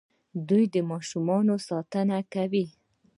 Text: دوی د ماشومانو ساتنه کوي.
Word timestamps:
دوی 0.49 0.63
د 0.73 0.75
ماشومانو 0.91 1.55
ساتنه 1.67 2.17
کوي. 2.33 2.65